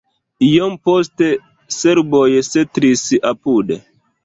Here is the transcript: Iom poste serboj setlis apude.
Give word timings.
Iom 0.45 0.71
poste 0.89 1.27
serboj 1.77 2.25
setlis 2.51 3.07
apude. 3.35 3.81